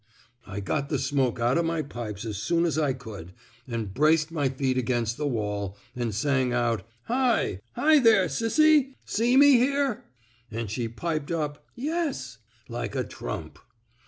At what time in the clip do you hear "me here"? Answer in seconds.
9.37-10.05